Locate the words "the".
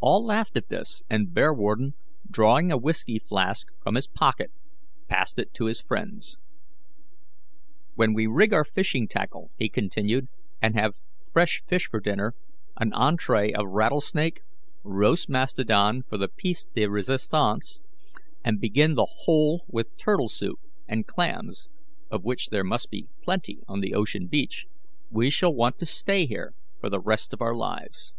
16.18-16.28, 18.94-19.06, 23.80-23.94, 26.82-27.00